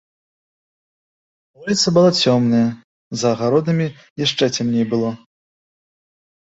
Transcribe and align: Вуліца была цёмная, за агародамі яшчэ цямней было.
Вуліца 1.59 1.87
была 1.99 2.11
цёмная, 2.25 2.63
за 3.21 3.27
агародамі 3.35 3.85
яшчэ 4.25 4.45
цямней 4.55 4.85
было. 4.97 5.11